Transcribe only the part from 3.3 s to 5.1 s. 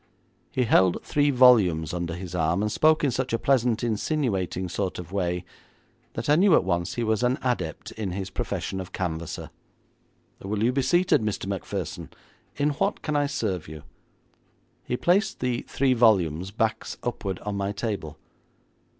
a pleasant, insinuating sort